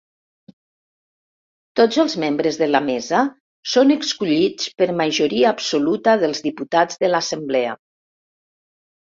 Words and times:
Tots 1.79 1.99
els 2.03 2.15
membres 2.23 2.57
de 2.61 2.69
la 2.69 2.81
mesa 2.85 3.19
són 3.75 3.93
escollits 3.97 4.73
per 4.81 4.89
majoria 5.03 5.53
absoluta 5.53 6.17
dels 6.25 6.43
diputats 6.49 7.01
de 7.05 7.13
l'Assemblea. 7.15 7.79